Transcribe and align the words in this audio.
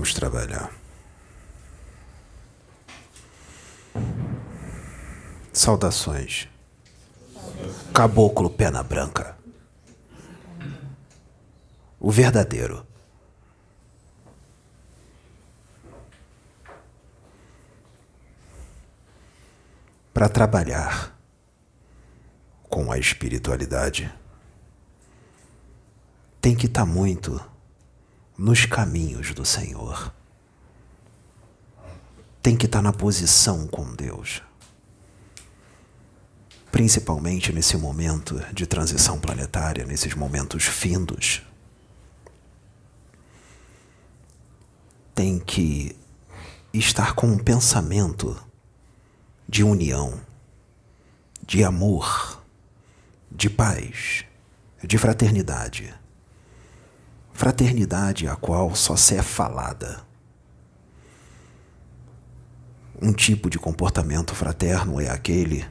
Vamos 0.00 0.14
trabalhar. 0.14 0.72
Saudações. 5.52 6.48
Caboclo 7.92 8.48
Pena 8.48 8.82
Branca. 8.82 9.36
O 12.00 12.10
verdadeiro. 12.10 12.86
Para 20.14 20.30
trabalhar 20.30 21.14
com 22.70 22.90
a 22.90 22.96
espiritualidade, 22.96 24.10
tem 26.40 26.56
que 26.56 26.64
estar 26.64 26.86
tá 26.86 26.90
muito 26.90 27.49
nos 28.40 28.64
caminhos 28.64 29.34
do 29.34 29.44
Senhor. 29.44 30.14
Tem 32.42 32.56
que 32.56 32.64
estar 32.64 32.80
na 32.80 32.90
posição 32.90 33.66
com 33.66 33.94
Deus. 33.94 34.42
Principalmente 36.72 37.52
nesse 37.52 37.76
momento 37.76 38.40
de 38.54 38.66
transição 38.66 39.20
planetária, 39.20 39.84
nesses 39.84 40.14
momentos 40.14 40.64
findos. 40.64 41.42
Tem 45.14 45.38
que 45.38 45.94
estar 46.72 47.14
com 47.14 47.26
um 47.26 47.38
pensamento 47.38 48.42
de 49.46 49.62
união, 49.62 50.18
de 51.46 51.62
amor, 51.62 52.42
de 53.30 53.50
paz, 53.50 54.24
de 54.82 54.96
fraternidade 54.96 55.99
fraternidade 57.40 58.28
a 58.28 58.36
qual 58.36 58.74
só 58.74 58.94
se 58.94 59.14
é 59.14 59.22
falada. 59.22 60.04
Um 63.00 63.14
tipo 63.14 63.48
de 63.48 63.58
comportamento 63.58 64.34
fraterno 64.34 65.00
é 65.00 65.08
aquele 65.08 65.64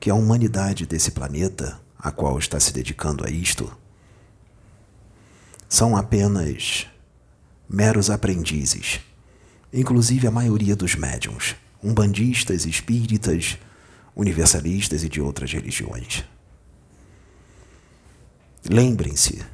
que 0.00 0.08
a 0.08 0.14
humanidade 0.14 0.86
desse 0.86 1.10
planeta, 1.10 1.78
a 1.98 2.10
qual 2.10 2.38
está 2.38 2.58
se 2.58 2.72
dedicando 2.72 3.26
a 3.26 3.30
isto, 3.30 3.70
são 5.68 5.94
apenas 5.94 6.86
meros 7.68 8.08
aprendizes, 8.08 8.98
inclusive 9.70 10.26
a 10.26 10.30
maioria 10.30 10.74
dos 10.74 10.94
médiums, 10.94 11.54
umbandistas, 11.84 12.64
espíritas, 12.64 13.58
universalistas 14.16 15.04
e 15.04 15.10
de 15.10 15.20
outras 15.20 15.52
religiões. 15.52 16.24
Lembrem-se 18.66 19.51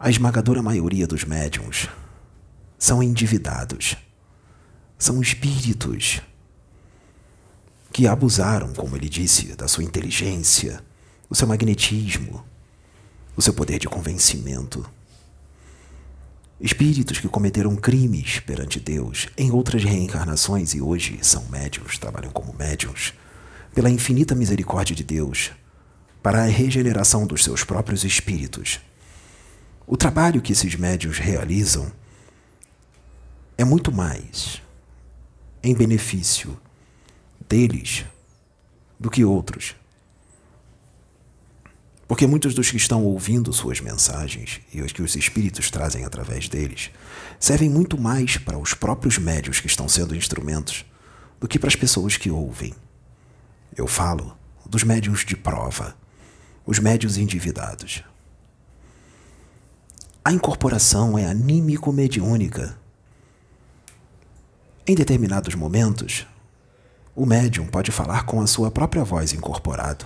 a 0.00 0.08
esmagadora 0.08 0.62
maioria 0.62 1.08
dos 1.08 1.24
médiums 1.24 1.88
são 2.78 3.02
endividados. 3.02 3.96
São 4.96 5.20
espíritos 5.20 6.20
que 7.92 8.06
abusaram, 8.06 8.72
como 8.74 8.94
ele 8.94 9.08
disse, 9.08 9.56
da 9.56 9.66
sua 9.66 9.82
inteligência, 9.82 10.84
o 11.28 11.34
seu 11.34 11.48
magnetismo, 11.48 12.44
o 13.36 13.42
seu 13.42 13.52
poder 13.52 13.80
de 13.80 13.88
convencimento. 13.88 14.88
Espíritos 16.60 17.18
que 17.18 17.28
cometeram 17.28 17.74
crimes 17.74 18.38
perante 18.40 18.78
Deus 18.78 19.28
em 19.36 19.50
outras 19.50 19.82
reencarnações 19.82 20.74
e 20.74 20.80
hoje 20.80 21.18
são 21.22 21.44
médiums, 21.48 21.98
trabalham 21.98 22.30
como 22.30 22.54
médiums, 22.54 23.14
pela 23.74 23.90
infinita 23.90 24.34
misericórdia 24.34 24.94
de 24.94 25.02
Deus, 25.02 25.50
para 26.22 26.44
a 26.44 26.46
regeneração 26.46 27.26
dos 27.26 27.42
seus 27.42 27.64
próprios 27.64 28.04
espíritos 28.04 28.80
o 29.88 29.96
trabalho 29.96 30.42
que 30.42 30.52
esses 30.52 30.74
médios 30.74 31.18
realizam 31.18 31.90
é 33.56 33.64
muito 33.64 33.90
mais 33.90 34.60
em 35.62 35.74
benefício 35.74 36.60
deles 37.48 38.04
do 39.00 39.10
que 39.10 39.24
outros. 39.24 39.74
Porque 42.06 42.26
muitos 42.26 42.54
dos 42.54 42.70
que 42.70 42.76
estão 42.76 43.02
ouvindo 43.02 43.50
suas 43.50 43.80
mensagens 43.80 44.60
e 44.74 44.82
os 44.82 44.92
que 44.92 45.00
os 45.00 45.16
espíritos 45.16 45.70
trazem 45.70 46.04
através 46.04 46.50
deles 46.50 46.90
servem 47.40 47.70
muito 47.70 47.98
mais 47.98 48.36
para 48.36 48.58
os 48.58 48.74
próprios 48.74 49.16
médios 49.16 49.58
que 49.58 49.66
estão 49.66 49.88
sendo 49.88 50.14
instrumentos 50.14 50.84
do 51.40 51.48
que 51.48 51.58
para 51.58 51.68
as 51.68 51.76
pessoas 51.76 52.18
que 52.18 52.30
ouvem. 52.30 52.74
Eu 53.74 53.86
falo 53.86 54.36
dos 54.68 54.82
médios 54.82 55.24
de 55.24 55.34
prova, 55.34 55.96
os 56.66 56.78
médios 56.78 57.16
endividados. 57.16 58.04
A 60.28 60.30
incorporação 60.30 61.16
é 61.16 61.24
anímico-mediúnica. 61.24 62.78
Em 64.86 64.94
determinados 64.94 65.54
momentos, 65.54 66.26
o 67.16 67.24
médium 67.24 67.66
pode 67.66 67.90
falar 67.90 68.26
com 68.26 68.42
a 68.42 68.46
sua 68.46 68.70
própria 68.70 69.02
voz 69.02 69.32
incorporado, 69.32 70.04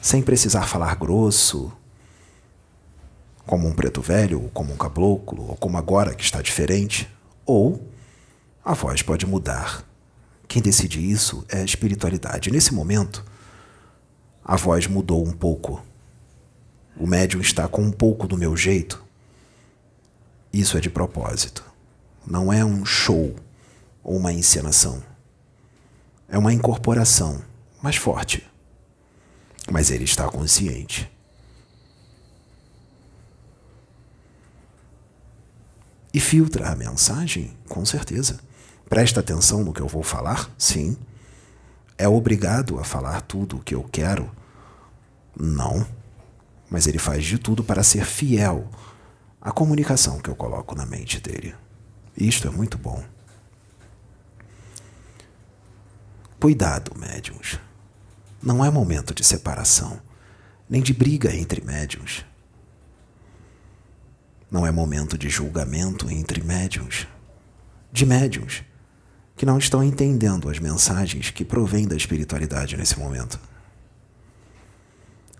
sem 0.00 0.22
precisar 0.22 0.62
falar 0.62 0.96
grosso, 0.96 1.70
como 3.44 3.68
um 3.68 3.74
preto 3.74 4.00
velho, 4.00 4.44
ou 4.44 4.48
como 4.48 4.72
um 4.72 4.78
caboclo, 4.78 5.50
ou 5.50 5.56
como 5.56 5.76
agora 5.76 6.14
que 6.14 6.24
está 6.24 6.40
diferente, 6.40 7.06
ou 7.44 7.86
a 8.64 8.72
voz 8.72 9.02
pode 9.02 9.26
mudar. 9.26 9.84
Quem 10.48 10.62
decide 10.62 11.06
isso 11.06 11.44
é 11.50 11.60
a 11.60 11.64
espiritualidade. 11.64 12.50
Nesse 12.50 12.72
momento, 12.72 13.22
a 14.42 14.56
voz 14.56 14.86
mudou 14.86 15.22
um 15.22 15.32
pouco. 15.32 15.84
O 16.96 17.06
médium 17.06 17.42
está 17.42 17.68
com 17.68 17.82
um 17.82 17.92
pouco 17.92 18.26
do 18.26 18.34
meu 18.34 18.56
jeito, 18.56 19.06
isso 20.52 20.76
é 20.76 20.80
de 20.80 20.90
propósito. 20.90 21.64
Não 22.26 22.52
é 22.52 22.64
um 22.64 22.84
show 22.84 23.34
ou 24.02 24.16
uma 24.16 24.32
encenação. 24.32 25.02
É 26.28 26.36
uma 26.38 26.52
incorporação 26.52 27.42
mais 27.82 27.96
forte. 27.96 28.46
Mas 29.70 29.90
ele 29.90 30.04
está 30.04 30.28
consciente. 30.28 31.10
E 36.12 36.20
filtra 36.20 36.70
a 36.70 36.76
mensagem? 36.76 37.56
Com 37.68 37.84
certeza. 37.84 38.40
Presta 38.88 39.20
atenção 39.20 39.62
no 39.62 39.72
que 39.72 39.80
eu 39.80 39.88
vou 39.88 40.02
falar? 40.02 40.50
Sim. 40.56 40.96
É 41.98 42.08
obrigado 42.08 42.78
a 42.78 42.84
falar 42.84 43.20
tudo 43.20 43.58
o 43.58 43.60
que 43.60 43.74
eu 43.74 43.84
quero? 43.84 44.30
Não. 45.38 45.86
Mas 46.70 46.86
ele 46.86 46.98
faz 46.98 47.24
de 47.24 47.38
tudo 47.38 47.62
para 47.62 47.82
ser 47.82 48.04
fiel 48.04 48.68
a 49.40 49.52
comunicação 49.52 50.18
que 50.18 50.28
eu 50.28 50.36
coloco 50.36 50.74
na 50.74 50.84
mente 50.84 51.20
dele. 51.20 51.54
Isto 52.16 52.48
é 52.48 52.50
muito 52.50 52.76
bom. 52.76 53.04
Cuidado, 56.40 56.92
médiums. 56.98 57.58
Não 58.42 58.64
é 58.64 58.70
momento 58.70 59.14
de 59.14 59.24
separação, 59.24 60.00
nem 60.68 60.82
de 60.82 60.92
briga 60.92 61.34
entre 61.34 61.64
médiums. 61.64 62.24
Não 64.50 64.66
é 64.66 64.70
momento 64.70 65.18
de 65.18 65.28
julgamento 65.28 66.10
entre 66.10 66.42
médiums, 66.42 67.06
de 67.92 68.06
médiums 68.06 68.64
que 69.36 69.46
não 69.46 69.58
estão 69.58 69.84
entendendo 69.84 70.48
as 70.48 70.58
mensagens 70.58 71.30
que 71.30 71.44
provêm 71.44 71.86
da 71.86 71.94
espiritualidade 71.94 72.76
nesse 72.76 72.98
momento. 72.98 73.38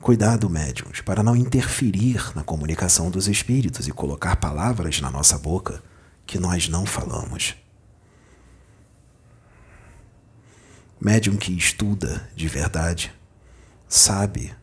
Cuidado, 0.01 0.49
médiums, 0.49 1.01
para 1.01 1.23
não 1.23 1.35
interferir 1.35 2.33
na 2.35 2.45
comunicação 2.45 3.11
dos 3.11 3.27
espíritos 3.27 3.89
e 3.89 3.93
colocar 3.93 4.37
palavras 4.37 5.01
na 5.01 5.11
nossa 5.11 5.37
boca 5.37 5.83
que 6.27 6.39
nós 6.39 6.69
não 6.69 6.87
falamos. 6.87 7.57
Médium 11.01 11.37
que 11.37 11.53
estuda 11.53 12.29
de 12.35 12.49
verdade 12.49 13.13
sabe 13.89 14.55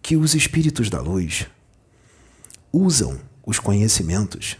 que 0.00 0.16
os 0.16 0.34
espíritos 0.34 0.88
da 0.88 1.00
luz 1.00 1.46
usam 2.72 3.20
os 3.44 3.58
conhecimentos 3.58 4.56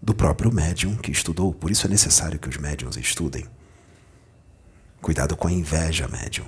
do 0.00 0.14
próprio 0.14 0.52
médium 0.52 0.96
que 0.96 1.10
estudou, 1.10 1.52
por 1.52 1.70
isso 1.70 1.86
é 1.86 1.90
necessário 1.90 2.38
que 2.38 2.48
os 2.48 2.56
médiums 2.56 2.96
estudem. 2.96 3.46
Cuidado 5.00 5.36
com 5.36 5.48
a 5.48 5.52
inveja, 5.52 6.08
médium. 6.08 6.46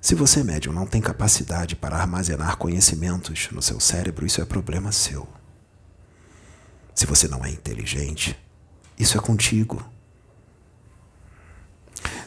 Se 0.00 0.14
você, 0.14 0.44
médium, 0.44 0.72
não 0.72 0.86
tem 0.86 1.00
capacidade 1.00 1.74
para 1.74 1.96
armazenar 1.96 2.56
conhecimentos 2.56 3.48
no 3.50 3.60
seu 3.60 3.80
cérebro, 3.80 4.24
isso 4.24 4.40
é 4.40 4.44
problema 4.44 4.92
seu. 4.92 5.28
Se 6.94 7.04
você 7.04 7.26
não 7.26 7.44
é 7.44 7.50
inteligente, 7.50 8.38
isso 8.98 9.18
é 9.18 9.20
contigo. 9.20 9.84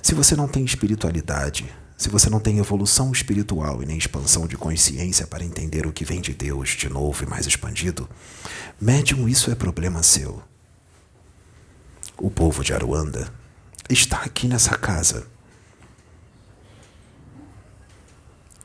Se 0.01 0.13
você 0.13 0.35
não 0.35 0.47
tem 0.47 0.65
espiritualidade, 0.65 1.73
se 1.97 2.09
você 2.09 2.29
não 2.29 2.39
tem 2.39 2.57
evolução 2.57 3.12
espiritual 3.12 3.81
e 3.81 3.85
nem 3.85 3.97
expansão 3.97 4.47
de 4.47 4.57
consciência 4.57 5.27
para 5.27 5.45
entender 5.45 5.85
o 5.85 5.94
que 5.94 6.03
vem 6.03 6.19
de 6.19 6.33
Deus 6.33 6.69
de 6.69 6.89
novo 6.89 7.23
e 7.23 7.27
mais 7.27 7.45
expandido, 7.45 8.09
médium, 8.79 9.29
isso 9.29 9.51
é 9.51 9.56
problema 9.56 10.03
seu. 10.03 10.41
O 12.18 12.29
povo 12.29 12.63
de 12.63 12.73
Aruanda 12.73 13.31
está 13.89 14.18
aqui 14.23 14.47
nessa 14.47 14.77
casa 14.77 15.27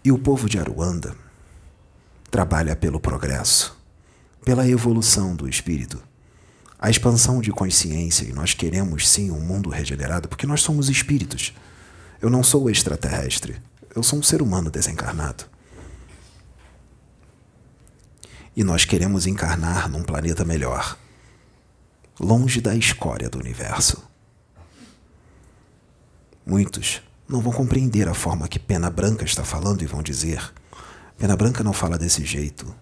E 0.07 0.13
o 0.13 0.17
povo 0.17 0.49
de 0.49 0.57
Aruanda 0.57 1.17
trabalha 2.31 2.77
pelo 2.77 3.01
progresso, 3.01 3.77
pela 4.45 4.69
evolução 4.69 5.35
do 5.35 5.49
espírito, 5.49 6.01
a 6.79 6.89
expansão 6.89 7.41
de 7.41 7.51
consciência 7.51 8.25
e 8.25 8.33
nós 8.33 8.55
queremos 8.55 9.09
sim 9.09 9.33
um 9.33 9.41
mundo 9.41 9.69
regenerado 9.69 10.29
porque 10.29 10.47
nós 10.47 10.63
somos 10.63 10.89
espíritos. 10.89 11.53
Eu 12.23 12.31
não 12.31 12.45
sou 12.45 12.71
extraterrestre, 12.71 13.61
eu 13.97 14.01
sou 14.01 14.21
um 14.21 14.23
ser 14.23 14.41
humano 14.41 14.71
desencarnado. 14.71 15.45
E 18.55 18.63
nós 18.63 18.85
queremos 18.85 19.27
encarnar 19.27 19.91
num 19.91 20.05
planeta 20.05 20.45
melhor, 20.45 20.97
longe 22.21 22.61
da 22.61 22.77
escória 22.77 23.29
do 23.29 23.41
universo. 23.41 24.09
Muitos 26.47 27.03
não 27.29 27.41
vão 27.41 27.53
compreender 27.53 28.09
a 28.09 28.15
forma 28.15 28.49
que 28.49 28.59
Pena 28.59 28.91
Branca 28.91 29.25
está 29.25 29.45
falando 29.45 29.83
e 29.83 29.87
vão 29.87 30.03
dizer: 30.03 30.53
Pena 31.19 31.37
Branca 31.37 31.65
não 31.65 31.73
fala 31.73 31.99
desse 31.99 32.25
jeito. 32.25 32.75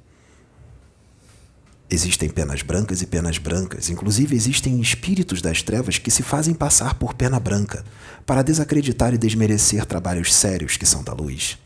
Existem 1.88 2.28
penas 2.28 2.62
brancas 2.62 3.02
e 3.02 3.06
penas 3.06 3.38
brancas, 3.38 3.90
inclusive 3.90 4.34
existem 4.34 4.80
espíritos 4.80 5.42
das 5.42 5.62
trevas 5.62 5.98
que 5.98 6.10
se 6.10 6.22
fazem 6.22 6.54
passar 6.54 6.94
por 6.94 7.14
pena 7.14 7.38
branca 7.38 7.84
para 8.24 8.42
desacreditar 8.42 9.12
e 9.12 9.18
desmerecer 9.18 9.84
trabalhos 9.84 10.34
sérios 10.34 10.76
que 10.78 10.86
são 10.86 11.04
da 11.04 11.12
luz, 11.12 11.58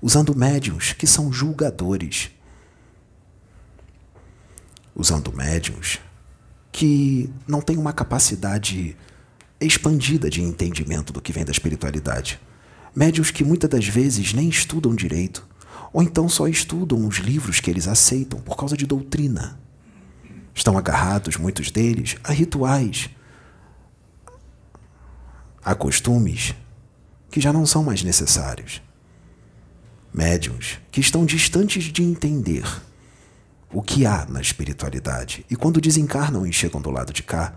usando 0.00 0.34
médiums 0.34 0.92
que 0.92 1.06
são 1.06 1.32
julgadores, 1.32 2.30
usando 4.94 5.32
médiums 5.32 5.98
que 6.70 7.28
não 7.46 7.60
têm 7.60 7.76
uma 7.76 7.92
capacidade 7.92 8.96
expandida 9.64 10.30
de 10.30 10.42
entendimento 10.42 11.12
do 11.12 11.20
que 11.20 11.32
vem 11.32 11.44
da 11.44 11.52
espiritualidade. 11.52 12.40
Médios 12.94 13.30
que 13.30 13.44
muitas 13.44 13.68
das 13.68 13.86
vezes 13.86 14.32
nem 14.32 14.48
estudam 14.48 14.94
direito, 14.94 15.46
ou 15.92 16.02
então 16.02 16.28
só 16.28 16.48
estudam 16.48 17.06
os 17.06 17.18
livros 17.18 17.60
que 17.60 17.70
eles 17.70 17.88
aceitam 17.88 18.40
por 18.40 18.56
causa 18.56 18.76
de 18.76 18.86
doutrina. 18.86 19.58
Estão 20.54 20.78
agarrados, 20.78 21.36
muitos 21.36 21.70
deles, 21.70 22.16
a 22.22 22.32
rituais, 22.32 23.10
a 25.64 25.74
costumes 25.74 26.54
que 27.30 27.40
já 27.40 27.52
não 27.52 27.66
são 27.66 27.82
mais 27.82 28.02
necessários. 28.02 28.80
Médiuns 30.12 30.78
que 30.92 31.00
estão 31.00 31.24
distantes 31.26 31.84
de 31.84 32.02
entender 32.02 32.64
o 33.72 33.82
que 33.82 34.06
há 34.06 34.24
na 34.28 34.40
espiritualidade 34.40 35.44
e 35.50 35.56
quando 35.56 35.80
desencarnam 35.80 36.46
e 36.46 36.52
chegam 36.52 36.80
do 36.80 36.90
lado 36.90 37.12
de 37.12 37.24
cá, 37.24 37.56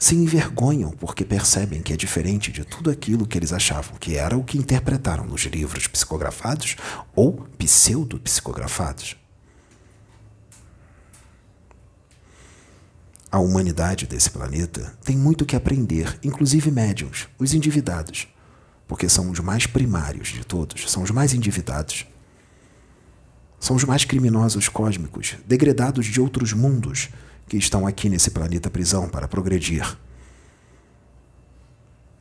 se 0.00 0.14
envergonham 0.14 0.92
porque 0.92 1.26
percebem 1.26 1.82
que 1.82 1.92
é 1.92 1.96
diferente 1.96 2.50
de 2.50 2.64
tudo 2.64 2.90
aquilo 2.90 3.26
que 3.26 3.36
eles 3.36 3.52
achavam 3.52 3.98
que 4.00 4.16
era 4.16 4.34
o 4.34 4.42
que 4.42 4.56
interpretaram 4.56 5.26
nos 5.26 5.42
livros 5.42 5.86
psicografados 5.86 6.76
ou 7.14 7.46
pseudo-psicografados. 7.58 9.14
A 13.30 13.38
humanidade 13.38 14.06
desse 14.06 14.30
planeta 14.30 14.96
tem 15.04 15.18
muito 15.18 15.44
que 15.44 15.54
aprender, 15.54 16.18
inclusive 16.24 16.70
médiums, 16.70 17.28
os 17.38 17.52
endividados, 17.52 18.26
porque 18.88 19.06
são 19.06 19.30
os 19.30 19.38
mais 19.38 19.66
primários 19.66 20.28
de 20.28 20.44
todos, 20.44 20.90
são 20.90 21.02
os 21.02 21.10
mais 21.10 21.34
endividados. 21.34 22.06
São 23.60 23.76
os 23.76 23.84
mais 23.84 24.06
criminosos 24.06 24.70
cósmicos, 24.70 25.36
degradados 25.46 26.06
de 26.06 26.18
outros 26.18 26.54
mundos, 26.54 27.10
que 27.50 27.56
estão 27.56 27.84
aqui 27.84 28.08
nesse 28.08 28.30
planeta 28.30 28.70
prisão 28.70 29.08
para 29.08 29.26
progredir. 29.26 29.98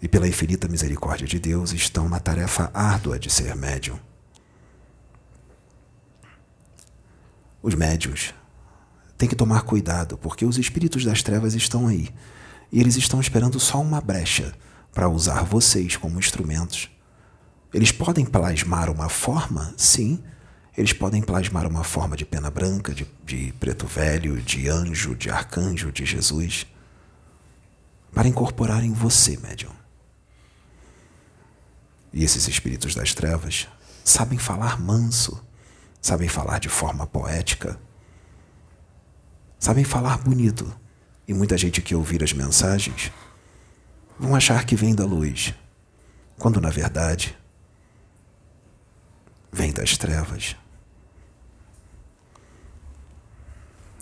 E 0.02 0.08
pela 0.08 0.28
infinita 0.28 0.68
misericórdia 0.68 1.28
de 1.28 1.38
Deus 1.38 1.72
estão 1.72 2.10
na 2.10 2.20
tarefa 2.20 2.72
árdua 2.74 3.20
de 3.20 3.30
ser 3.30 3.56
médium. 3.56 4.00
Os 7.62 7.76
médios 7.76 8.34
têm 9.20 9.30
que 9.30 9.36
tomar 9.36 9.62
cuidado, 9.62 10.18
porque 10.18 10.46
os 10.46 10.58
espíritos 10.58 11.06
das 11.06 11.22
trevas 11.22 11.54
estão 11.54 11.86
aí. 11.86 12.10
E 12.72 12.80
eles 12.80 12.96
estão 12.96 13.22
esperando 13.22 13.60
só 13.60 13.80
uma 13.80 14.02
brecha 14.02 14.52
para 14.92 15.08
usar 15.08 15.44
vocês 15.44 15.96
como 15.96 16.18
instrumentos. 16.18 16.90
Eles 17.72 17.92
podem 17.92 18.26
plasmar 18.26 18.90
uma 18.90 19.10
forma, 19.10 19.76
sim, 19.78 20.24
eles 20.80 20.94
podem 20.94 21.22
plasmar 21.22 21.68
uma 21.68 21.84
forma 21.84 22.16
de 22.16 22.24
pena 22.24 22.50
branca, 22.50 22.94
de, 22.94 23.06
de 23.26 23.54
preto 23.60 23.86
velho, 23.86 24.42
de 24.42 24.70
anjo, 24.70 25.14
de 25.14 25.30
arcanjo, 25.30 25.92
de 25.92 26.06
Jesus, 26.06 26.66
para 28.14 28.30
incorporar 28.30 28.82
em 28.82 28.94
você, 28.94 29.36
médium. 29.36 29.74
E 32.14 32.24
esses 32.24 32.48
espíritos 32.48 32.96
das 32.96 33.14
trevas 33.14 33.68
sabem 34.06 34.40
falar 34.40 34.80
manso, 34.80 35.44
sabem 36.02 36.30
falar 36.30 36.60
de 36.60 36.70
forma 36.70 37.06
poética, 37.06 37.78
sabem 39.60 39.84
falar 39.84 40.18
bonito. 40.20 40.74
E 41.28 41.34
muita 41.34 41.58
gente 41.58 41.82
que 41.82 41.94
ouvir 41.94 42.24
as 42.24 42.32
mensagens 42.32 43.12
vão 44.18 44.34
achar 44.34 44.64
que 44.64 44.78
vem 44.78 44.96
da 44.96 45.04
luz, 45.04 45.54
quando 46.38 46.62
na 46.62 46.70
verdade 46.70 47.38
vem 49.52 49.74
das 49.74 49.98
trevas. 49.98 50.56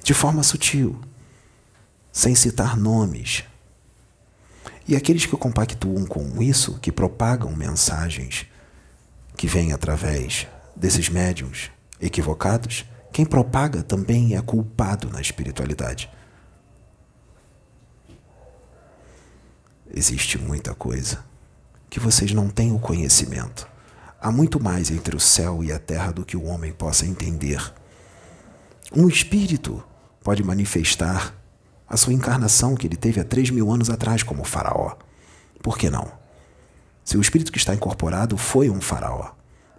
De 0.08 0.14
forma 0.14 0.42
sutil, 0.42 0.98
sem 2.14 2.34
citar 2.34 2.78
nomes. 2.78 3.44
E 4.88 4.96
aqueles 4.96 5.26
que 5.26 5.36
compactuam 5.36 6.06
com 6.06 6.42
isso, 6.42 6.80
que 6.80 6.94
propagam 6.94 7.54
mensagens 7.54 8.46
que 9.36 9.48
vêm 9.48 9.74
através 9.74 10.48
desses 10.74 11.10
médiums 11.10 11.70
equivocados, 12.00 12.86
quem 13.12 13.26
propaga 13.26 13.84
também 13.84 14.38
é 14.38 14.42
culpado 14.42 15.10
na 15.10 15.20
espiritualidade. 15.20 16.10
Existe 19.94 20.38
muita 20.38 20.74
coisa 20.74 21.22
que 21.90 22.00
vocês 22.00 22.32
não 22.32 22.48
têm 22.48 22.72
o 22.72 22.80
conhecimento. 22.80 23.68
Há 24.22 24.32
muito 24.32 24.58
mais 24.58 24.90
entre 24.90 25.18
o 25.18 25.20
céu 25.20 25.62
e 25.66 25.74
a 25.74 25.78
terra 25.78 26.14
do 26.14 26.24
que 26.24 26.38
o 26.38 26.46
homem 26.46 26.72
possa 26.72 27.06
entender. 27.06 27.74
Um 28.96 29.10
espírito 29.10 29.84
pode 30.28 30.44
manifestar 30.44 31.34
a 31.88 31.96
sua 31.96 32.12
encarnação 32.12 32.76
que 32.76 32.86
ele 32.86 32.98
teve 32.98 33.18
há 33.18 33.24
três 33.24 33.50
mil 33.50 33.72
anos 33.72 33.90
atrás 33.90 34.24
como 34.24 34.44
faraó. 34.44 34.98
Por 35.64 35.78
que 35.78 35.90
não? 35.90 36.12
Se 37.02 37.18
o 37.18 37.22
espírito 37.22 37.50
que 37.50 37.58
está 37.58 37.74
incorporado 37.74 38.38
foi 38.38 38.70
um 38.70 38.82
faraó, 38.82 39.32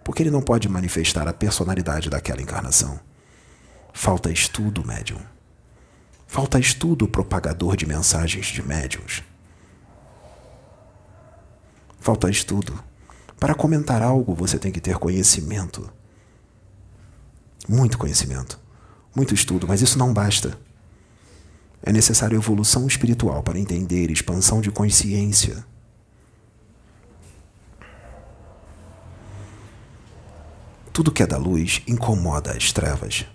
por 0.03 0.15
que 0.15 0.23
ele 0.23 0.31
não 0.31 0.41
pode 0.41 0.67
manifestar 0.67 1.27
a 1.27 1.33
personalidade 1.33 2.09
daquela 2.09 2.41
encarnação? 2.41 2.99
Falta 3.93 4.31
estudo, 4.31 4.83
médium. 4.83 5.19
Falta 6.25 6.57
estudo, 6.57 7.07
propagador 7.07 7.75
de 7.77 7.85
mensagens 7.85 8.47
de 8.47 8.63
médiums. 8.63 9.21
Falta 11.99 12.27
estudo. 12.27 12.83
Para 13.39 13.53
comentar 13.53 14.01
algo, 14.01 14.33
você 14.33 14.57
tem 14.57 14.71
que 14.71 14.81
ter 14.81 14.97
conhecimento. 14.97 15.87
Muito 17.67 17.99
conhecimento 17.99 18.59
muito 19.15 19.33
estudo, 19.33 19.67
mas 19.67 19.81
isso 19.81 19.97
não 19.97 20.13
basta. 20.13 20.57
É 21.81 21.91
necessário 21.91 22.37
evolução 22.37 22.87
espiritual 22.87 23.41
para 23.41 23.59
entender 23.59 24.11
expansão 24.11 24.61
de 24.61 24.69
consciência. 24.69 25.65
Tudo 30.91 31.11
que 31.11 31.23
é 31.23 31.27
da 31.27 31.37
luz 31.37 31.81
incomoda 31.87 32.51
as 32.51 32.73
trevas. 32.73 33.25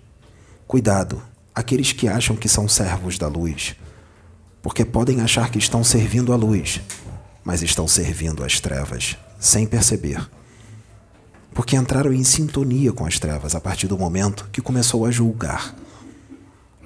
Cuidado, 0.67 1.21
aqueles 1.53 1.91
que 1.91 2.07
acham 2.07 2.35
que 2.35 2.47
são 2.47 2.67
servos 2.67 3.17
da 3.17 3.27
luz, 3.27 3.75
porque 4.61 4.85
podem 4.85 5.21
achar 5.21 5.49
que 5.49 5.57
estão 5.57 5.83
servindo 5.83 6.31
a 6.31 6.35
luz, 6.35 6.81
mas 7.43 7.63
estão 7.63 7.87
servindo 7.87 8.43
as 8.43 8.59
trevas, 8.59 9.17
sem 9.39 9.65
perceber 9.65 10.29
porque 11.55 11.77
entraram 11.77 12.11
em 12.11 12.23
sintonia 12.25 12.91
com 12.91 13.05
as 13.05 13.17
trevas 13.17 13.55
a 13.55 13.61
partir 13.61 13.87
do 13.87 13.97
momento 13.97 14.49
que 14.51 14.61
começou 14.61 15.05
a 15.05 15.09
julgar. 15.09 15.73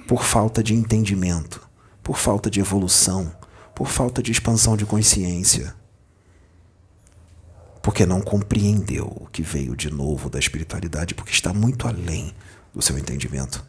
Por 0.06 0.22
falta 0.22 0.62
de 0.62 0.74
entendimento, 0.74 1.68
por 2.04 2.16
falta 2.16 2.48
de 2.48 2.60
evolução, 2.60 3.34
por 3.74 3.88
falta 3.88 4.22
de 4.22 4.30
expansão 4.30 4.76
de 4.76 4.86
consciência. 4.86 5.74
Porque 7.82 8.06
não 8.06 8.20
compreendeu 8.20 9.06
o 9.06 9.26
que 9.26 9.42
veio 9.42 9.74
de 9.74 9.90
novo 9.90 10.30
da 10.30 10.38
espiritualidade, 10.38 11.14
porque 11.14 11.32
está 11.32 11.52
muito 11.52 11.88
além 11.88 12.32
do 12.72 12.80
seu 12.80 12.96
entendimento. 12.96 13.64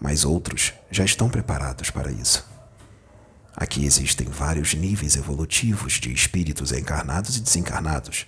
Mas 0.00 0.24
outros 0.24 0.72
já 0.90 1.04
estão 1.04 1.28
preparados 1.28 1.90
para 1.90 2.10
isso. 2.10 2.44
Aqui 3.54 3.84
existem 3.84 4.26
vários 4.26 4.74
níveis 4.74 5.14
evolutivos 5.14 5.92
de 5.92 6.12
espíritos 6.12 6.72
encarnados 6.72 7.36
e 7.36 7.40
desencarnados 7.40 8.26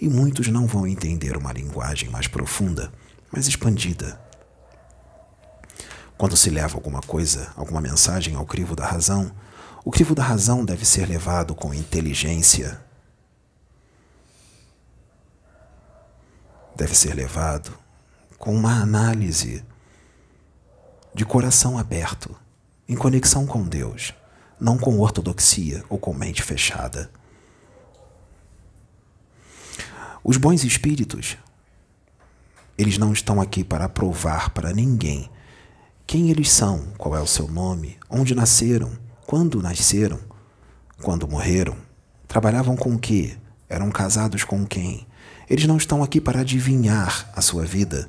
e 0.00 0.08
muitos 0.08 0.48
não 0.48 0.66
vão 0.66 0.86
entender 0.86 1.36
uma 1.36 1.52
linguagem 1.52 2.08
mais 2.10 2.26
profunda, 2.26 2.92
mais 3.32 3.46
expandida. 3.46 4.20
Quando 6.16 6.36
se 6.36 6.48
leva 6.48 6.76
alguma 6.76 7.00
coisa, 7.00 7.52
alguma 7.56 7.80
mensagem 7.80 8.34
ao 8.34 8.46
crivo 8.46 8.74
da 8.74 8.86
razão, 8.86 9.30
o 9.84 9.90
crivo 9.90 10.14
da 10.14 10.22
razão 10.22 10.64
deve 10.64 10.84
ser 10.84 11.06
levado 11.06 11.54
com 11.54 11.72
inteligência. 11.74 12.80
Deve 16.74 16.94
ser 16.94 17.14
levado 17.14 17.72
com 18.38 18.54
uma 18.54 18.80
análise 18.80 19.64
de 21.14 21.24
coração 21.24 21.78
aberto, 21.78 22.36
em 22.88 22.94
conexão 22.94 23.46
com 23.46 23.62
Deus, 23.62 24.12
não 24.60 24.76
com 24.76 24.98
ortodoxia 24.98 25.84
ou 25.88 25.98
com 25.98 26.12
mente 26.12 26.42
fechada. 26.42 27.10
Os 30.28 30.36
bons 30.36 30.64
espíritos, 30.64 31.36
eles 32.76 32.98
não 32.98 33.12
estão 33.12 33.40
aqui 33.40 33.62
para 33.62 33.88
provar 33.88 34.50
para 34.50 34.72
ninguém 34.72 35.30
quem 36.04 36.30
eles 36.30 36.50
são, 36.50 36.88
qual 36.98 37.14
é 37.14 37.20
o 37.20 37.26
seu 37.28 37.46
nome, 37.46 37.96
onde 38.10 38.34
nasceram, 38.34 38.90
quando 39.24 39.62
nasceram, 39.62 40.18
quando 41.00 41.28
morreram, 41.28 41.76
trabalhavam 42.26 42.74
com 42.74 42.92
o 42.92 42.98
que, 42.98 43.38
eram 43.68 43.88
casados 43.88 44.42
com 44.42 44.66
quem. 44.66 45.06
Eles 45.48 45.64
não 45.64 45.76
estão 45.76 46.02
aqui 46.02 46.20
para 46.20 46.40
adivinhar 46.40 47.30
a 47.32 47.40
sua 47.40 47.64
vida. 47.64 48.08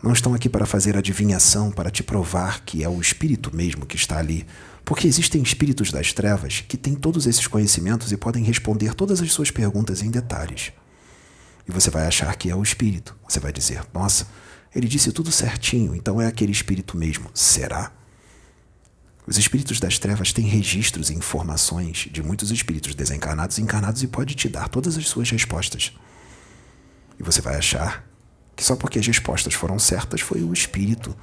Não 0.00 0.12
estão 0.12 0.32
aqui 0.32 0.48
para 0.48 0.64
fazer 0.64 0.96
adivinhação, 0.96 1.72
para 1.72 1.90
te 1.90 2.04
provar 2.04 2.60
que 2.60 2.84
é 2.84 2.88
o 2.88 3.00
espírito 3.00 3.50
mesmo 3.52 3.84
que 3.84 3.96
está 3.96 4.16
ali. 4.16 4.46
Porque 4.84 5.08
existem 5.08 5.42
espíritos 5.42 5.90
das 5.90 6.12
trevas 6.12 6.60
que 6.60 6.76
têm 6.76 6.94
todos 6.94 7.26
esses 7.26 7.48
conhecimentos 7.48 8.12
e 8.12 8.16
podem 8.16 8.44
responder 8.44 8.94
todas 8.94 9.20
as 9.20 9.32
suas 9.32 9.50
perguntas 9.50 10.02
em 10.02 10.10
detalhes. 10.12 10.72
E 11.70 11.72
você 11.72 11.88
vai 11.88 12.04
achar 12.04 12.34
que 12.34 12.50
é 12.50 12.56
o 12.56 12.64
espírito. 12.64 13.16
Você 13.28 13.38
vai 13.38 13.52
dizer: 13.52 13.84
Nossa, 13.94 14.26
ele 14.74 14.88
disse 14.88 15.12
tudo 15.12 15.30
certinho, 15.30 15.94
então 15.94 16.20
é 16.20 16.26
aquele 16.26 16.50
espírito 16.50 16.96
mesmo. 16.96 17.30
Será? 17.32 17.92
Os 19.24 19.38
espíritos 19.38 19.78
das 19.78 19.96
trevas 19.96 20.32
têm 20.32 20.46
registros 20.46 21.10
e 21.10 21.14
informações 21.14 22.08
de 22.10 22.20
muitos 22.24 22.50
espíritos 22.50 22.96
desencarnados 22.96 23.58
e 23.58 23.62
encarnados 23.62 24.02
e 24.02 24.08
pode 24.08 24.34
te 24.34 24.48
dar 24.48 24.68
todas 24.68 24.98
as 24.98 25.06
suas 25.06 25.30
respostas. 25.30 25.92
E 27.16 27.22
você 27.22 27.40
vai 27.40 27.54
achar 27.54 28.04
que 28.56 28.64
só 28.64 28.74
porque 28.74 28.98
as 28.98 29.06
respostas 29.06 29.54
foram 29.54 29.78
certas 29.78 30.20
foi 30.20 30.42
o 30.42 30.52
espírito 30.52 31.16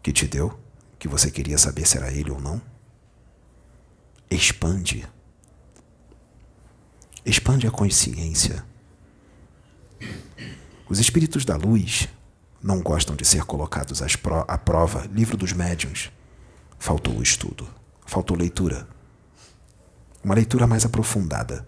que 0.00 0.12
te 0.12 0.28
deu, 0.28 0.56
que 0.96 1.08
você 1.08 1.28
queria 1.28 1.58
saber 1.58 1.88
se 1.88 1.96
era 1.96 2.12
ele 2.12 2.30
ou 2.30 2.40
não. 2.40 2.62
Expande. 4.30 5.04
Expande 7.26 7.66
a 7.66 7.72
consciência. 7.72 8.64
Os 10.86 10.98
espíritos 10.98 11.46
da 11.46 11.56
luz 11.56 12.08
não 12.62 12.82
gostam 12.82 13.16
de 13.16 13.24
ser 13.24 13.44
colocados 13.44 14.02
à 14.02 14.58
prova. 14.58 15.06
Livro 15.10 15.36
dos 15.36 15.52
médiuns. 15.52 16.12
Faltou 16.78 17.22
estudo, 17.22 17.66
faltou 18.04 18.36
leitura. 18.36 18.86
Uma 20.22 20.34
leitura 20.34 20.66
mais 20.66 20.84
aprofundada. 20.84 21.64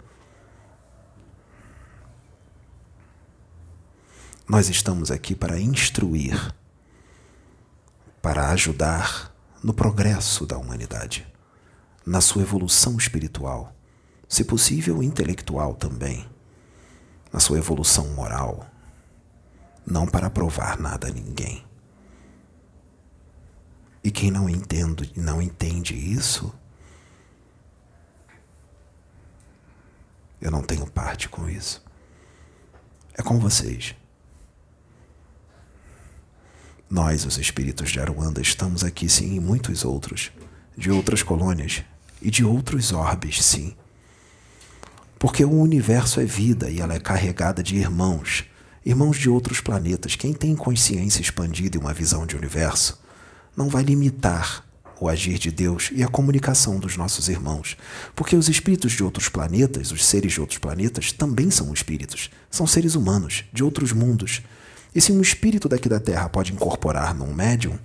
Nós 4.47 4.69
estamos 4.69 5.09
aqui 5.09 5.35
para 5.35 5.59
instruir, 5.59 6.55
para 8.21 8.49
ajudar 8.51 9.35
no 9.63 9.73
progresso 9.73 10.45
da 10.45 10.57
humanidade, 10.57 11.27
na 12.05 12.21
sua 12.21 12.43
evolução 12.43 12.97
espiritual, 12.97 13.75
se 14.29 14.43
possível 14.43 15.01
intelectual 15.03 15.73
também, 15.73 16.25
na 17.33 17.39
sua 17.39 17.57
evolução 17.57 18.07
moral 18.13 18.65
não 19.87 20.05
para 20.05 20.29
provar 20.29 20.77
nada 20.77 21.07
a 21.07 21.11
ninguém. 21.11 21.65
E 24.03 24.11
quem 24.11 24.29
não 24.29 24.49
entende, 24.49 25.11
não 25.15 25.41
entende 25.41 25.95
isso, 25.95 26.53
eu 30.41 30.51
não 30.51 30.61
tenho 30.61 30.85
parte 30.85 31.29
com 31.29 31.49
isso. 31.49 31.83
É 33.17 33.23
com 33.23 33.39
vocês. 33.39 33.95
Nós, 36.89 37.25
os 37.25 37.37
espíritos 37.37 37.89
de 37.89 37.99
Aruanda, 37.99 38.41
estamos 38.41 38.83
aqui 38.83 39.09
sim, 39.09 39.35
e 39.35 39.39
muitos 39.39 39.83
outros, 39.83 40.31
de 40.77 40.91
outras 40.91 41.23
colônias 41.23 41.83
e 42.21 42.29
de 42.29 42.45
outros 42.45 42.91
orbes, 42.91 43.43
sim. 43.43 43.75
Porque 45.17 45.43
o 45.43 45.51
universo 45.51 46.19
é 46.19 46.25
vida 46.25 46.69
e 46.69 46.79
ela 46.79 46.93
é 46.93 46.99
carregada 46.99 47.63
de 47.63 47.75
irmãos 47.75 48.45
Irmãos 48.87 49.17
de 49.17 49.29
outros 49.29 49.59
planetas, 49.59 50.15
quem 50.15 50.31
tem 50.33 50.55
consciência 50.55 51.19
expandida 51.19 51.75
e 51.75 51.79
uma 51.79 51.93
visão 51.93 52.25
de 52.25 52.37
universo, 52.37 52.97
não 53.53 53.67
vai 53.67 53.83
limitar 53.83 54.63
o 55.01 55.09
agir 55.09 55.37
de 55.37 55.51
Deus 55.51 55.91
e 55.93 56.01
a 56.01 56.07
comunicação 56.07 56.79
dos 56.79 56.95
nossos 56.95 57.27
irmãos, 57.27 57.75
porque 58.15 58.33
os 58.33 58.47
espíritos 58.47 58.93
de 58.93 59.03
outros 59.03 59.27
planetas, 59.27 59.91
os 59.91 60.05
seres 60.05 60.31
de 60.31 60.39
outros 60.39 60.57
planetas, 60.57 61.11
também 61.11 61.51
são 61.51 61.73
espíritos, 61.73 62.29
são 62.49 62.65
seres 62.65 62.95
humanos, 62.95 63.43
de 63.51 63.61
outros 63.61 63.91
mundos. 63.91 64.41
E 64.95 65.01
se 65.01 65.11
um 65.11 65.19
espírito 65.19 65.67
daqui 65.67 65.89
da 65.89 65.99
Terra 65.99 66.29
pode 66.29 66.53
incorporar 66.53 67.13
num 67.13 67.33
médium, 67.33 67.77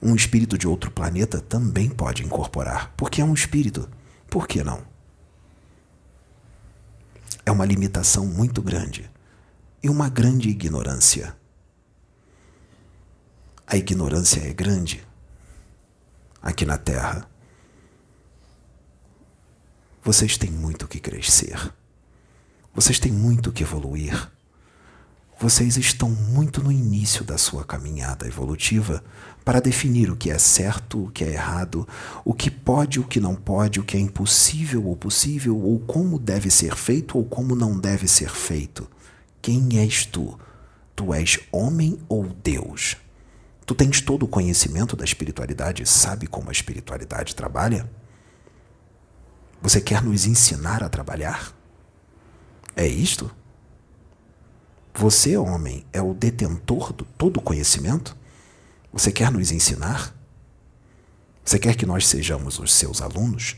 um 0.00 0.14
espírito 0.14 0.56
de 0.56 0.68
outro 0.68 0.92
planeta 0.92 1.40
também 1.40 1.90
pode 1.90 2.22
incorporar, 2.22 2.94
porque 2.96 3.20
é 3.20 3.24
um 3.24 3.34
espírito. 3.34 3.88
Por 4.30 4.46
que 4.46 4.62
não? 4.62 4.80
É 7.44 7.50
uma 7.50 7.64
limitação 7.64 8.24
muito 8.24 8.62
grande 8.62 9.12
e 9.84 9.88
uma 9.90 10.08
grande 10.08 10.48
ignorância. 10.48 11.36
A 13.66 13.76
ignorância 13.76 14.40
é 14.40 14.50
grande 14.50 15.06
aqui 16.40 16.64
na 16.64 16.78
Terra. 16.78 17.28
Vocês 20.02 20.38
têm 20.38 20.50
muito 20.50 20.88
que 20.88 20.98
crescer. 20.98 21.70
Vocês 22.74 22.98
têm 22.98 23.12
muito 23.12 23.52
que 23.52 23.62
evoluir. 23.62 24.32
Vocês 25.38 25.76
estão 25.76 26.08
muito 26.08 26.62
no 26.62 26.72
início 26.72 27.22
da 27.22 27.36
sua 27.36 27.62
caminhada 27.62 28.26
evolutiva 28.26 29.04
para 29.44 29.60
definir 29.60 30.10
o 30.10 30.16
que 30.16 30.30
é 30.30 30.38
certo, 30.38 31.04
o 31.04 31.10
que 31.10 31.24
é 31.24 31.32
errado, 31.34 31.86
o 32.24 32.32
que 32.32 32.50
pode, 32.50 33.00
o 33.00 33.04
que 33.04 33.20
não 33.20 33.34
pode, 33.34 33.80
o 33.80 33.84
que 33.84 33.98
é 33.98 34.00
impossível 34.00 34.86
ou 34.86 34.96
possível, 34.96 35.58
ou 35.60 35.78
como 35.80 36.18
deve 36.18 36.50
ser 36.50 36.74
feito 36.74 37.18
ou 37.18 37.24
como 37.26 37.54
não 37.54 37.78
deve 37.78 38.08
ser 38.08 38.30
feito. 38.30 38.88
Quem 39.44 39.78
és 39.78 40.06
tu? 40.06 40.40
Tu 40.96 41.12
és 41.12 41.38
homem 41.52 42.00
ou 42.08 42.26
Deus? 42.26 42.96
Tu 43.66 43.74
tens 43.74 44.00
todo 44.00 44.22
o 44.22 44.26
conhecimento 44.26 44.96
da 44.96 45.04
espiritualidade 45.04 45.82
e 45.82 45.86
sabe 45.86 46.26
como 46.26 46.48
a 46.48 46.52
espiritualidade 46.52 47.36
trabalha? 47.36 47.86
Você 49.60 49.82
quer 49.82 50.02
nos 50.02 50.24
ensinar 50.24 50.82
a 50.82 50.88
trabalhar? 50.88 51.54
É 52.74 52.86
isto? 52.86 53.30
Você, 54.94 55.36
homem, 55.36 55.84
é 55.92 56.00
o 56.00 56.14
detentor 56.14 56.94
de 56.94 57.04
todo 57.04 57.36
o 57.36 57.42
conhecimento? 57.42 58.16
Você 58.94 59.12
quer 59.12 59.30
nos 59.30 59.52
ensinar? 59.52 60.16
Você 61.44 61.58
quer 61.58 61.76
que 61.76 61.84
nós 61.84 62.06
sejamos 62.06 62.58
os 62.58 62.72
seus 62.72 63.02
alunos? 63.02 63.56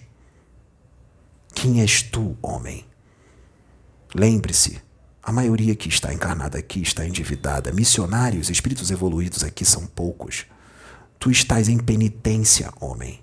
Quem 1.55 1.81
és 1.81 2.02
tu, 2.02 2.37
homem? 2.43 2.85
Lembre-se, 4.12 4.85
a 5.26 5.33
maioria 5.33 5.75
que 5.75 5.88
está 5.88 6.14
encarnada 6.14 6.56
aqui 6.56 6.80
está 6.80 7.04
endividada. 7.04 7.73
Missionários, 7.73 8.49
espíritos 8.49 8.92
evoluídos 8.92 9.42
aqui 9.42 9.64
são 9.64 9.85
poucos. 9.85 10.47
Tu 11.18 11.33
estás 11.33 11.68
em 11.68 11.78
penitência, 11.78 12.73
homem. 12.80 13.21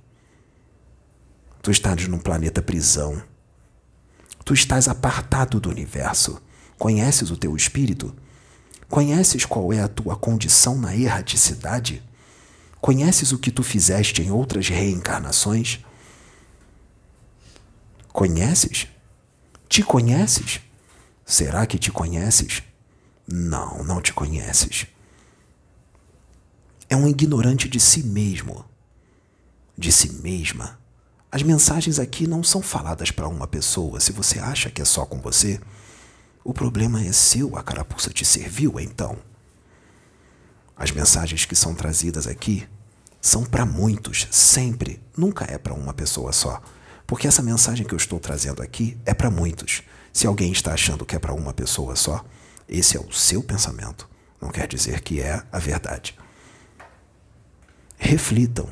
Tu 1.61 1.71
estás 1.71 2.05
num 2.09 2.19
planeta 2.19 2.61
prisão. 2.61 3.23
Tu 4.43 4.53
estás 4.53 4.89
apartado 4.89 5.61
do 5.61 5.69
universo. 5.69 6.41
Conheces 6.77 7.31
o 7.31 7.37
teu 7.37 7.55
espírito? 7.55 8.13
Conheces 8.89 9.45
qual 9.45 9.71
é 9.71 9.79
a 9.79 9.87
tua 9.87 10.17
condição 10.17 10.77
na 10.77 10.93
erraticidade? 10.93 12.03
Conheces 12.81 13.31
o 13.31 13.39
que 13.39 13.49
tu 13.49 13.63
fizeste 13.63 14.21
em 14.21 14.29
outras 14.29 14.67
reencarnações? 14.67 15.79
Conheces? 18.11 18.89
Te 19.69 19.81
conheces? 19.81 20.59
Será 21.25 21.65
que 21.65 21.77
te 21.77 21.91
conheces? 21.91 22.63
Não, 23.27 23.83
não 23.83 24.01
te 24.01 24.13
conheces. 24.13 24.87
É 26.89 26.95
um 26.95 27.07
ignorante 27.07 27.67
de 27.69 27.79
si 27.79 28.03
mesmo, 28.03 28.65
de 29.77 29.91
si 29.91 30.11
mesma. 30.21 30.79
As 31.31 31.41
mensagens 31.41 31.97
aqui 31.97 32.27
não 32.27 32.43
são 32.43 32.61
faladas 32.61 33.09
para 33.09 33.27
uma 33.27 33.47
pessoa. 33.47 33.99
Se 33.99 34.11
você 34.11 34.37
acha 34.37 34.69
que 34.69 34.81
é 34.81 34.85
só 34.85 35.05
com 35.05 35.19
você, 35.19 35.59
o 36.43 36.53
problema 36.53 37.03
é 37.03 37.11
seu, 37.11 37.57
a 37.57 37.63
carapuça 37.63 38.11
te 38.11 38.25
serviu 38.25 38.79
então. 38.79 39.17
As 40.75 40.91
mensagens 40.91 41.45
que 41.45 41.55
são 41.55 41.73
trazidas 41.73 42.27
aqui 42.27 42.67
são 43.21 43.45
para 43.45 43.65
muitos, 43.65 44.27
sempre, 44.29 45.01
nunca 45.15 45.45
é 45.49 45.57
para 45.57 45.73
uma 45.73 45.93
pessoa 45.93 46.33
só. 46.33 46.61
Porque 47.07 47.27
essa 47.27 47.41
mensagem 47.41 47.85
que 47.85 47.93
eu 47.93 47.97
estou 47.97 48.19
trazendo 48.19 48.61
aqui 48.61 48.97
é 49.05 49.13
para 49.13 49.31
muitos. 49.31 49.81
Se 50.13 50.27
alguém 50.27 50.51
está 50.51 50.73
achando 50.73 51.05
que 51.05 51.15
é 51.15 51.19
para 51.19 51.33
uma 51.33 51.51
pessoa 51.53 51.95
só, 51.95 52.23
esse 52.69 52.95
é 52.95 52.99
o 52.99 53.11
seu 53.11 53.41
pensamento. 53.41 54.07
Não 54.39 54.49
quer 54.49 54.67
dizer 54.67 55.01
que 55.01 55.19
é 55.19 55.43
a 55.51 55.57
verdade. 55.57 56.15
Reflitam, 57.97 58.69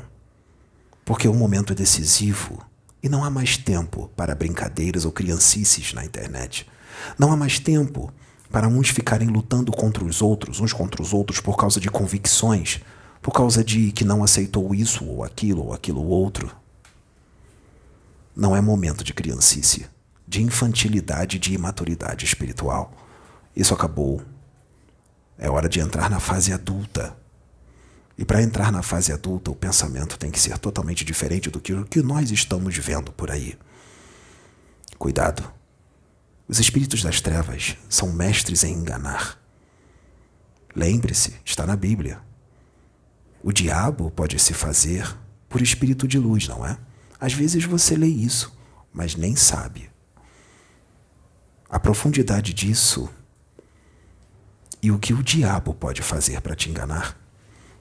porque 1.03 1.27
o 1.27 1.33
momento 1.33 1.73
é 1.73 1.75
decisivo 1.75 2.63
e 3.01 3.09
não 3.09 3.23
há 3.23 3.29
mais 3.29 3.57
tempo 3.57 4.11
para 4.15 4.35
brincadeiras 4.35 5.03
ou 5.03 5.11
criancices 5.11 5.93
na 5.93 6.05
internet. 6.05 6.69
Não 7.17 7.31
há 7.31 7.35
mais 7.35 7.57
tempo 7.57 8.13
para 8.51 8.67
uns 8.67 8.89
ficarem 8.89 9.29
lutando 9.29 9.71
contra 9.71 10.03
os 10.03 10.21
outros, 10.21 10.59
uns 10.59 10.73
contra 10.73 11.01
os 11.01 11.11
outros 11.13 11.39
por 11.39 11.57
causa 11.57 11.79
de 11.79 11.89
convicções, 11.89 12.81
por 13.21 13.31
causa 13.31 13.63
de 13.63 13.91
que 13.91 14.05
não 14.05 14.23
aceitou 14.23 14.75
isso 14.75 15.05
ou 15.05 15.23
aquilo 15.23 15.65
ou 15.65 15.73
aquilo 15.73 16.05
outro. 16.05 16.55
Não 18.35 18.55
é 18.55 18.61
momento 18.61 19.03
de 19.03 19.13
criancice, 19.13 19.87
de 20.31 20.41
infantilidade, 20.41 21.37
de 21.37 21.53
imaturidade 21.53 22.23
espiritual. 22.23 22.93
Isso 23.53 23.73
acabou. 23.73 24.21
É 25.37 25.49
hora 25.49 25.67
de 25.67 25.81
entrar 25.81 26.09
na 26.09 26.21
fase 26.21 26.53
adulta. 26.53 27.17
E 28.17 28.23
para 28.23 28.41
entrar 28.41 28.71
na 28.71 28.81
fase 28.81 29.11
adulta, 29.11 29.51
o 29.51 29.55
pensamento 29.55 30.17
tem 30.17 30.31
que 30.31 30.39
ser 30.39 30.57
totalmente 30.57 31.03
diferente 31.03 31.49
do 31.49 31.59
que 31.59 31.83
que 31.83 32.01
nós 32.01 32.31
estamos 32.31 32.77
vendo 32.77 33.11
por 33.11 33.29
aí. 33.29 33.59
Cuidado. 34.97 35.51
Os 36.47 36.59
espíritos 36.61 37.03
das 37.03 37.19
trevas 37.19 37.75
são 37.89 38.13
mestres 38.13 38.63
em 38.63 38.73
enganar. 38.73 39.37
Lembre-se, 40.73 41.35
está 41.43 41.65
na 41.65 41.75
Bíblia. 41.75 42.21
O 43.43 43.51
diabo 43.51 44.09
pode 44.11 44.39
se 44.39 44.53
fazer 44.53 45.13
por 45.49 45.61
espírito 45.61 46.07
de 46.07 46.17
luz, 46.17 46.47
não 46.47 46.65
é? 46.65 46.77
Às 47.19 47.33
vezes 47.33 47.65
você 47.65 47.97
lê 47.97 48.07
isso, 48.07 48.57
mas 48.93 49.13
nem 49.15 49.35
sabe. 49.35 49.90
A 51.71 51.79
profundidade 51.79 52.53
disso 52.53 53.09
e 54.83 54.91
o 54.91 54.99
que 54.99 55.13
o 55.13 55.23
diabo 55.23 55.73
pode 55.73 56.01
fazer 56.01 56.41
para 56.41 56.55
te 56.55 56.69
enganar. 56.69 57.17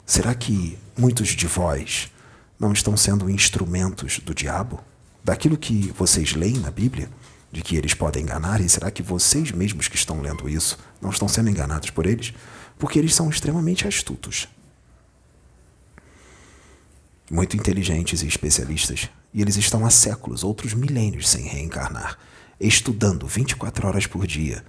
Será 0.06 0.32
que 0.32 0.78
muitos 0.96 1.30
de 1.30 1.46
vós 1.48 2.08
não 2.56 2.72
estão 2.72 2.96
sendo 2.96 3.28
instrumentos 3.28 4.20
do 4.20 4.32
diabo? 4.32 4.78
Daquilo 5.24 5.58
que 5.58 5.92
vocês 5.98 6.34
leem 6.34 6.58
na 6.58 6.70
Bíblia? 6.70 7.10
De 7.50 7.62
que 7.62 7.74
eles 7.74 7.92
podem 7.92 8.22
enganar? 8.22 8.60
E 8.60 8.68
será 8.68 8.92
que 8.92 9.02
vocês 9.02 9.50
mesmos 9.50 9.88
que 9.88 9.96
estão 9.96 10.20
lendo 10.20 10.48
isso 10.48 10.78
não 11.02 11.10
estão 11.10 11.26
sendo 11.26 11.50
enganados 11.50 11.90
por 11.90 12.06
eles? 12.06 12.32
Porque 12.78 12.96
eles 12.96 13.12
são 13.12 13.28
extremamente 13.28 13.88
astutos 13.88 14.46
muito 17.30 17.56
inteligentes 17.56 18.22
e 18.22 18.26
especialistas, 18.26 19.08
e 19.32 19.40
eles 19.40 19.56
estão 19.56 19.86
há 19.86 19.90
séculos, 19.90 20.42
outros 20.42 20.74
milênios, 20.74 21.28
sem 21.28 21.46
reencarnar, 21.46 22.18
estudando 22.68 23.26
24 23.26 23.88
horas 23.88 24.06
por 24.06 24.26
dia. 24.26 24.64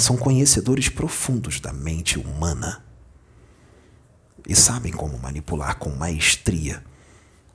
São 0.00 0.16
conhecedores 0.16 0.88
profundos 0.88 1.60
da 1.60 1.72
mente 1.72 2.18
humana 2.18 2.84
e 4.48 4.54
sabem 4.54 4.92
como 4.92 5.18
manipular 5.18 5.76
com 5.76 5.90
maestria, 5.90 6.82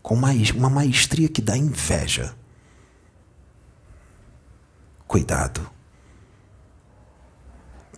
com 0.01 0.16
uma 0.16 0.70
maestria 0.70 1.28
que 1.28 1.42
dá 1.42 1.58
inveja. 1.58 2.34
Cuidado, 5.08 5.70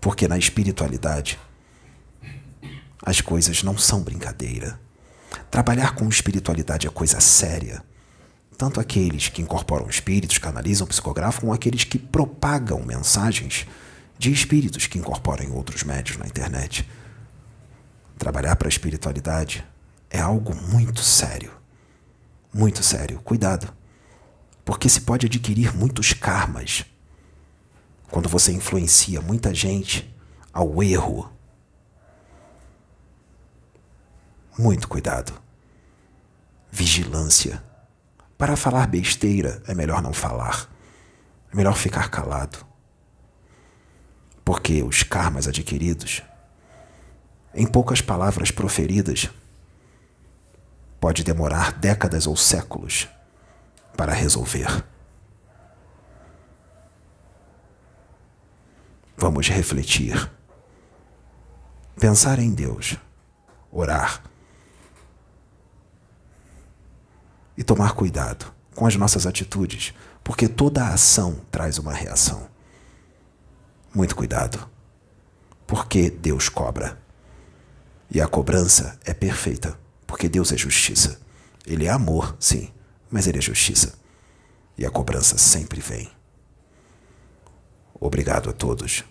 porque 0.01 0.27
na 0.27 0.37
espiritualidade 0.37 1.39
as 3.05 3.21
coisas 3.21 3.61
não 3.61 3.77
são 3.77 4.01
brincadeira. 4.01 4.79
Trabalhar 5.51 5.93
com 5.93 6.07
espiritualidade 6.09 6.87
é 6.87 6.89
coisa 6.89 7.19
séria. 7.19 7.83
Tanto 8.57 8.79
aqueles 8.79 9.29
que 9.29 9.41
incorporam 9.41 9.89
espíritos, 9.89 10.37
canalizam, 10.37 10.87
psicografam, 10.87 11.41
como 11.41 11.53
aqueles 11.53 11.83
que 11.83 11.97
propagam 11.97 12.83
mensagens 12.83 13.65
de 14.17 14.31
espíritos 14.31 14.87
que 14.87 14.97
incorporam 14.97 15.51
outros 15.53 15.83
médios 15.83 16.17
na 16.17 16.25
internet. 16.25 16.87
Trabalhar 18.17 18.55
para 18.55 18.67
a 18.67 18.69
espiritualidade 18.69 19.65
é 20.09 20.19
algo 20.19 20.55
muito 20.55 21.01
sério. 21.01 21.51
Muito 22.53 22.83
sério. 22.83 23.19
Cuidado. 23.21 23.73
Porque 24.63 24.87
se 24.87 25.01
pode 25.01 25.25
adquirir 25.25 25.75
muitos 25.75 26.13
karmas 26.13 26.85
quando 28.09 28.29
você 28.29 28.51
influencia 28.51 29.19
muita 29.19 29.53
gente 29.53 30.13
ao 30.53 30.83
erro, 30.83 31.33
Muito 34.57 34.87
cuidado. 34.87 35.33
Vigilância. 36.71 37.63
Para 38.43 38.57
falar 38.57 38.87
besteira 38.87 39.63
é 39.69 39.73
melhor 39.73 40.01
não 40.01 40.11
falar. 40.11 40.69
É 41.49 41.55
melhor 41.55 41.77
ficar 41.77 42.09
calado. 42.09 42.57
Porque 44.43 44.83
os 44.83 45.01
karmas 45.01 45.47
adquiridos, 45.47 46.21
em 47.55 47.65
poucas 47.65 48.01
palavras 48.01 48.51
proferidas, 48.51 49.29
pode 50.99 51.23
demorar 51.23 51.71
décadas 51.71 52.27
ou 52.27 52.35
séculos 52.35 53.07
para 53.95 54.11
resolver. 54.11 54.83
Vamos 59.15 59.47
refletir, 59.47 60.29
pensar 61.97 62.39
em 62.39 62.53
Deus, 62.53 62.97
orar 63.71 64.32
e 67.57 67.63
tomar 67.63 67.93
cuidado 67.93 68.53
com 68.75 68.85
as 68.85 68.95
nossas 68.95 69.25
atitudes, 69.25 69.93
porque 70.23 70.47
toda 70.47 70.87
ação 70.87 71.41
traz 71.51 71.77
uma 71.77 71.93
reação. 71.93 72.47
Muito 73.93 74.15
cuidado, 74.15 74.67
porque 75.67 76.09
Deus 76.09 76.49
cobra. 76.49 76.99
E 78.09 78.21
a 78.21 78.27
cobrança 78.27 78.99
é 79.05 79.13
perfeita, 79.13 79.77
porque 80.07 80.27
Deus 80.27 80.51
é 80.51 80.57
justiça. 80.57 81.19
Ele 81.65 81.85
é 81.85 81.89
amor, 81.89 82.35
sim, 82.39 82.71
mas 83.09 83.27
ele 83.27 83.37
é 83.37 83.41
justiça. 83.41 83.93
E 84.77 84.85
a 84.85 84.89
cobrança 84.89 85.37
sempre 85.37 85.79
vem. 85.79 86.09
Obrigado 87.99 88.49
a 88.49 88.53
todos. 88.53 89.03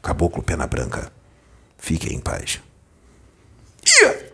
Caboclo 0.00 0.42
Pena 0.42 0.66
Branca. 0.66 1.12
Fiquem 1.76 2.14
em 2.16 2.20
paz. 2.20 2.60
Yeah! 3.86 4.27